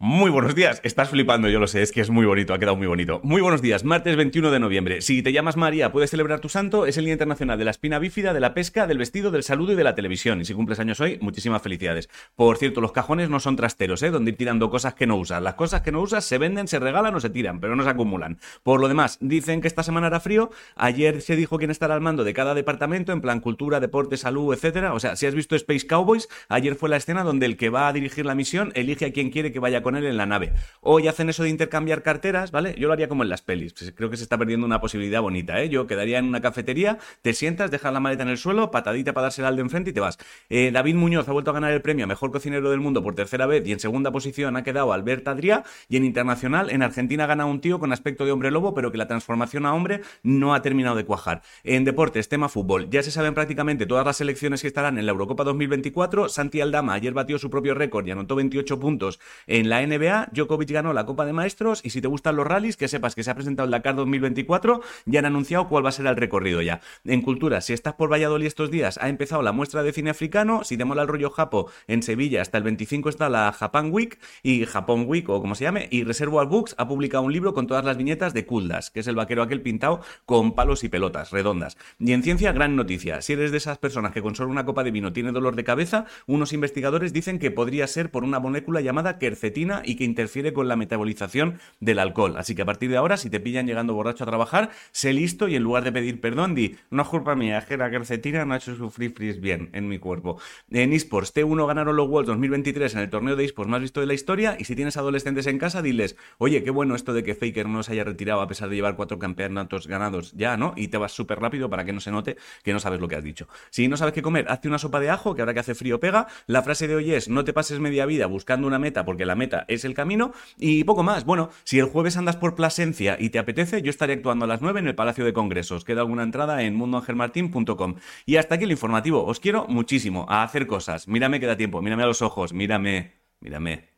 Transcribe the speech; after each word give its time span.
Muy 0.00 0.30
buenos 0.30 0.56
días, 0.56 0.80
estás 0.82 1.08
flipando, 1.08 1.48
yo 1.48 1.60
lo 1.60 1.68
sé, 1.68 1.80
es 1.80 1.92
que 1.92 2.00
es 2.00 2.10
muy 2.10 2.26
bonito, 2.26 2.52
ha 2.52 2.58
quedado 2.58 2.76
muy 2.76 2.88
bonito. 2.88 3.20
Muy 3.22 3.40
buenos 3.40 3.62
días, 3.62 3.84
martes 3.84 4.16
21 4.16 4.50
de 4.50 4.58
noviembre. 4.58 5.00
Si 5.00 5.22
te 5.22 5.32
llamas 5.32 5.56
María, 5.56 5.92
puedes 5.92 6.10
celebrar 6.10 6.40
tu 6.40 6.48
santo, 6.48 6.84
es 6.84 6.98
el 6.98 7.04
Día 7.04 7.14
Internacional 7.14 7.58
de 7.58 7.64
la 7.64 7.70
Espina 7.70 8.00
Bífida, 8.00 8.34
de 8.34 8.40
la 8.40 8.54
Pesca, 8.54 8.88
del 8.88 8.98
Vestido, 8.98 9.30
del 9.30 9.44
Saludo 9.44 9.72
y 9.72 9.76
de 9.76 9.84
la 9.84 9.94
Televisión. 9.94 10.40
Y 10.40 10.44
si 10.44 10.52
cumples 10.52 10.80
años 10.80 11.00
hoy, 11.00 11.18
muchísimas 11.22 11.62
felicidades. 11.62 12.10
Por 12.34 12.56
cierto, 12.56 12.80
los 12.80 12.90
cajones 12.90 13.30
no 13.30 13.38
son 13.38 13.54
trasteros, 13.54 14.02
¿eh? 14.02 14.10
Donde 14.10 14.32
ir 14.32 14.36
tirando 14.36 14.68
cosas 14.68 14.94
que 14.94 15.06
no 15.06 15.16
usas. 15.16 15.40
Las 15.40 15.54
cosas 15.54 15.82
que 15.82 15.92
no 15.92 16.00
usas 16.00 16.24
se 16.24 16.38
venden, 16.38 16.66
se 16.66 16.80
regalan 16.80 17.14
o 17.14 17.20
se 17.20 17.30
tiran, 17.30 17.60
pero 17.60 17.76
no 17.76 17.84
se 17.84 17.90
acumulan. 17.90 18.38
Por 18.64 18.80
lo 18.80 18.88
demás, 18.88 19.18
dicen 19.20 19.60
que 19.60 19.68
esta 19.68 19.84
semana 19.84 20.08
hará 20.08 20.18
frío, 20.18 20.50
ayer 20.74 21.22
se 21.22 21.36
dijo 21.36 21.56
quién 21.56 21.70
estará 21.70 21.94
al 21.94 22.00
mando 22.00 22.24
de 22.24 22.34
cada 22.34 22.54
departamento, 22.54 23.12
en 23.12 23.20
plan 23.20 23.38
cultura, 23.38 23.78
deporte, 23.78 24.16
salud, 24.16 24.52
etcétera. 24.52 24.92
O 24.92 24.98
sea, 24.98 25.14
si 25.14 25.26
has 25.26 25.34
visto 25.36 25.54
Space 25.54 25.86
Cowboys, 25.86 26.28
ayer 26.48 26.74
fue 26.74 26.88
la 26.88 26.96
escena 26.96 27.22
donde 27.22 27.46
el 27.46 27.56
que 27.56 27.70
va 27.70 27.86
a 27.86 27.92
dirigir 27.92 28.26
la 28.26 28.34
misión 28.34 28.72
elige 28.74 29.06
a 29.06 29.12
quien 29.12 29.30
quiere 29.30 29.52
que 29.52 29.60
vaya 29.60 29.83
con 29.84 29.94
él 29.94 30.04
en 30.06 30.16
la 30.16 30.26
nave. 30.26 30.52
Hoy 30.80 31.06
hacen 31.06 31.28
eso 31.28 31.44
de 31.44 31.50
intercambiar 31.50 32.02
carteras, 32.02 32.50
¿vale? 32.50 32.74
Yo 32.76 32.88
lo 32.88 32.94
haría 32.94 33.08
como 33.08 33.22
en 33.22 33.28
las 33.28 33.42
pelis. 33.42 33.74
Creo 33.94 34.10
que 34.10 34.16
se 34.16 34.24
está 34.24 34.36
perdiendo 34.36 34.66
una 34.66 34.80
posibilidad 34.80 35.22
bonita, 35.22 35.62
¿eh? 35.62 35.68
Yo 35.68 35.86
quedaría 35.86 36.18
en 36.18 36.24
una 36.24 36.40
cafetería, 36.40 36.98
te 37.22 37.32
sientas, 37.32 37.70
dejas 37.70 37.92
la 37.92 38.00
maleta 38.00 38.24
en 38.24 38.30
el 38.30 38.38
suelo, 38.38 38.72
patadita 38.72 39.12
para 39.12 39.26
dársela 39.26 39.48
al 39.48 39.56
de 39.56 39.62
enfrente 39.62 39.90
y 39.90 39.92
te 39.92 40.00
vas. 40.00 40.18
Eh, 40.48 40.70
David 40.72 40.96
Muñoz 40.96 41.28
ha 41.28 41.32
vuelto 41.32 41.50
a 41.50 41.54
ganar 41.54 41.72
el 41.72 41.82
premio 41.82 42.04
a 42.04 42.08
Mejor 42.08 42.32
Cocinero 42.32 42.70
del 42.70 42.80
Mundo 42.80 43.02
por 43.02 43.14
tercera 43.14 43.46
vez 43.46 43.66
y 43.66 43.72
en 43.72 43.80
segunda 43.80 44.10
posición 44.10 44.56
ha 44.56 44.64
quedado 44.64 44.92
Albert 44.92 45.28
Adrià 45.28 45.62
y 45.88 45.96
en 45.96 46.04
internacional 46.04 46.70
en 46.70 46.82
Argentina 46.82 47.26
gana 47.26 47.44
un 47.44 47.60
tío 47.60 47.78
con 47.78 47.92
aspecto 47.92 48.24
de 48.24 48.32
hombre 48.32 48.50
lobo 48.50 48.74
pero 48.74 48.90
que 48.90 48.98
la 48.98 49.06
transformación 49.06 49.66
a 49.66 49.74
hombre 49.74 50.00
no 50.22 50.54
ha 50.54 50.62
terminado 50.62 50.96
de 50.96 51.04
cuajar. 51.04 51.42
En 51.62 51.84
deportes, 51.84 52.28
tema 52.28 52.48
fútbol, 52.48 52.88
ya 52.90 53.02
se 53.02 53.10
saben 53.10 53.34
prácticamente 53.34 53.86
todas 53.86 54.06
las 54.06 54.16
selecciones 54.16 54.62
que 54.62 54.68
estarán 54.68 54.98
en 54.98 55.06
la 55.06 55.12
Eurocopa 55.12 55.44
2024. 55.44 56.28
Santi 56.28 56.60
Aldama 56.60 56.94
ayer 56.94 57.12
batió 57.12 57.38
su 57.38 57.50
propio 57.50 57.74
récord 57.74 58.06
y 58.06 58.10
anotó 58.10 58.34
28 58.36 58.78
puntos 58.78 59.20
en 59.46 59.68
la 59.68 59.73
NBA. 59.80 60.30
Djokovic 60.32 60.70
ganó 60.70 60.92
la 60.92 61.06
Copa 61.06 61.24
de 61.24 61.32
Maestros 61.32 61.80
y 61.84 61.90
si 61.90 62.00
te 62.00 62.08
gustan 62.08 62.36
los 62.36 62.46
rallies, 62.46 62.76
que 62.76 62.88
sepas 62.88 63.14
que 63.14 63.22
se 63.22 63.30
ha 63.30 63.34
presentado 63.34 63.64
el 63.66 63.70
Dakar 63.70 63.94
2024 63.96 64.80
y 65.06 65.16
han 65.16 65.24
anunciado 65.24 65.68
cuál 65.68 65.84
va 65.84 65.88
a 65.88 65.92
ser 65.92 66.06
el 66.06 66.16
recorrido 66.16 66.62
ya. 66.62 66.80
En 67.04 67.22
cultura, 67.22 67.60
si 67.60 67.72
estás 67.72 67.94
por 67.94 68.12
Valladolid 68.12 68.46
estos 68.46 68.70
días, 68.70 68.98
ha 69.00 69.08
empezado 69.08 69.42
la 69.42 69.52
muestra 69.52 69.82
de 69.82 69.92
cine 69.92 70.10
africano. 70.10 70.64
Si 70.64 70.76
te 70.76 70.84
mola 70.84 71.02
el 71.02 71.08
rollo 71.08 71.30
japo, 71.30 71.70
en 71.86 72.02
Sevilla 72.02 72.42
hasta 72.42 72.58
el 72.58 72.64
25 72.64 73.08
está 73.08 73.28
la 73.28 73.52
Japan 73.52 73.90
Week 73.90 74.18
y 74.42 74.64
Japón 74.64 75.04
Week 75.06 75.28
o 75.28 75.40
como 75.40 75.54
se 75.54 75.64
llame. 75.64 75.88
Y 75.90 76.04
Reservoir 76.04 76.48
Books 76.48 76.74
ha 76.78 76.88
publicado 76.88 77.24
un 77.24 77.32
libro 77.32 77.54
con 77.54 77.66
todas 77.66 77.84
las 77.84 77.96
viñetas 77.96 78.34
de 78.34 78.46
Kuldas, 78.46 78.90
que 78.90 79.00
es 79.00 79.06
el 79.06 79.14
vaquero 79.14 79.42
aquel 79.42 79.62
pintado 79.62 80.00
con 80.26 80.54
palos 80.54 80.84
y 80.84 80.88
pelotas 80.88 81.30
redondas. 81.30 81.76
Y 81.98 82.12
en 82.12 82.22
ciencia, 82.22 82.52
gran 82.52 82.76
noticia. 82.76 83.22
Si 83.22 83.32
eres 83.32 83.50
de 83.50 83.58
esas 83.58 83.78
personas 83.78 84.12
que 84.12 84.22
con 84.22 84.34
solo 84.34 84.50
una 84.50 84.64
copa 84.64 84.84
de 84.84 84.90
vino 84.90 85.12
tiene 85.12 85.32
dolor 85.32 85.56
de 85.56 85.64
cabeza, 85.64 86.06
unos 86.26 86.52
investigadores 86.52 87.12
dicen 87.12 87.38
que 87.38 87.50
podría 87.50 87.86
ser 87.86 88.10
por 88.10 88.24
una 88.24 88.38
molécula 88.38 88.80
llamada 88.80 89.18
quercetina 89.18 89.63
y 89.84 89.96
que 89.96 90.04
interfiere 90.04 90.52
con 90.52 90.68
la 90.68 90.76
metabolización 90.76 91.58
del 91.80 91.98
alcohol. 91.98 92.36
Así 92.36 92.54
que 92.54 92.62
a 92.62 92.64
partir 92.64 92.90
de 92.90 92.96
ahora, 92.96 93.16
si 93.16 93.30
te 93.30 93.40
pillan 93.40 93.66
llegando 93.66 93.94
borracho 93.94 94.24
a 94.24 94.26
trabajar, 94.26 94.70
sé 94.92 95.12
listo 95.12 95.48
y 95.48 95.56
en 95.56 95.62
lugar 95.62 95.84
de 95.84 95.92
pedir 95.92 96.20
perdón, 96.20 96.54
di, 96.54 96.76
no 96.90 97.02
es 97.02 97.08
culpa 97.08 97.34
mía, 97.34 97.58
es 97.58 97.64
que 97.64 97.76
la 97.76 97.90
quercetina 97.90 98.44
no 98.44 98.54
ha 98.54 98.56
hecho 98.58 98.74
sufrir 98.74 99.12
frizz 99.12 99.40
bien 99.40 99.70
en 99.72 99.88
mi 99.88 99.98
cuerpo. 99.98 100.38
En 100.70 100.92
esports, 100.92 101.34
T1 101.34 101.66
ganaron 101.66 101.96
los 101.96 102.08
Worlds 102.08 102.28
2023 102.28 102.94
en 102.94 103.00
el 103.00 103.10
torneo 103.10 103.36
de 103.36 103.44
esports 103.44 103.70
más 103.70 103.80
visto 103.80 104.00
de 104.00 104.06
la 104.06 104.14
historia 104.14 104.56
y 104.58 104.64
si 104.64 104.76
tienes 104.76 104.96
adolescentes 104.96 105.46
en 105.46 105.58
casa, 105.58 105.82
diles, 105.82 106.16
oye, 106.38 106.62
qué 106.62 106.70
bueno 106.70 106.94
esto 106.94 107.12
de 107.12 107.22
que 107.22 107.34
Faker 107.34 107.68
no 107.68 107.82
se 107.82 107.92
haya 107.92 108.04
retirado 108.04 108.40
a 108.40 108.48
pesar 108.48 108.68
de 108.68 108.76
llevar 108.76 108.96
cuatro 108.96 109.18
campeonatos 109.18 109.86
ganados 109.86 110.32
ya, 110.32 110.56
¿no? 110.56 110.74
Y 110.76 110.88
te 110.88 110.98
vas 110.98 111.12
súper 111.12 111.40
rápido 111.40 111.70
para 111.70 111.84
que 111.84 111.92
no 111.92 112.00
se 112.00 112.10
note 112.10 112.36
que 112.62 112.72
no 112.72 112.80
sabes 112.80 113.00
lo 113.00 113.08
que 113.08 113.16
has 113.16 113.24
dicho. 113.24 113.48
Si 113.70 113.88
no 113.88 113.96
sabes 113.96 114.14
qué 114.14 114.22
comer, 114.22 114.46
hazte 114.48 114.68
una 114.68 114.78
sopa 114.78 115.00
de 115.00 115.10
ajo, 115.10 115.34
que 115.34 115.42
ahora 115.42 115.54
que 115.54 115.60
hace 115.60 115.74
frío 115.74 116.00
pega. 116.00 116.26
La 116.46 116.62
frase 116.62 116.88
de 116.88 116.94
hoy 116.94 117.12
es, 117.12 117.28
no 117.28 117.44
te 117.44 117.52
pases 117.52 117.80
media 117.80 118.06
vida 118.06 118.26
buscando 118.26 118.66
una 118.66 118.78
meta 118.78 119.04
porque 119.04 119.26
la 119.26 119.34
meta 119.34 119.53
es 119.68 119.84
el 119.84 119.94
camino 119.94 120.32
y 120.58 120.84
poco 120.84 121.02
más. 121.02 121.24
Bueno, 121.24 121.50
si 121.64 121.78
el 121.78 121.86
jueves 121.86 122.16
andas 122.16 122.36
por 122.36 122.54
Plasencia 122.54 123.16
y 123.18 123.30
te 123.30 123.38
apetece, 123.38 123.82
yo 123.82 123.90
estaré 123.90 124.14
actuando 124.14 124.44
a 124.44 124.48
las 124.48 124.60
9 124.60 124.80
en 124.80 124.88
el 124.88 124.94
Palacio 124.94 125.24
de 125.24 125.32
Congresos. 125.32 125.84
Queda 125.84 126.00
alguna 126.00 126.22
entrada 126.22 126.62
en 126.62 126.74
mundoangelmartin.com. 126.74 127.96
Y 128.26 128.36
hasta 128.36 128.56
aquí 128.56 128.64
el 128.64 128.70
informativo. 128.72 129.24
Os 129.24 129.40
quiero 129.40 129.66
muchísimo 129.68 130.26
a 130.28 130.42
hacer 130.42 130.66
cosas. 130.66 131.08
Mírame 131.08 131.40
que 131.40 131.46
da 131.46 131.56
tiempo, 131.56 131.82
mírame 131.82 132.02
a 132.02 132.06
los 132.06 132.22
ojos, 132.22 132.52
mírame, 132.52 133.14
mírame. 133.40 133.88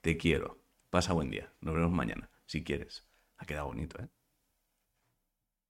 Te 0.00 0.16
quiero. 0.16 0.58
Pasa 0.90 1.12
buen 1.12 1.30
día. 1.30 1.52
Nos 1.60 1.74
vemos 1.74 1.92
mañana, 1.92 2.30
si 2.46 2.64
quieres. 2.64 3.06
Ha 3.38 3.46
quedado 3.46 3.66
bonito, 3.66 4.00
¿eh? 4.02 4.08